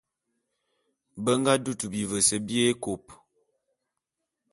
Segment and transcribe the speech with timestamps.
[1.23, 3.05] Be nga dutu bivese bié ékôp.